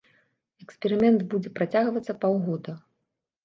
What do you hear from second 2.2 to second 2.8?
паўгода.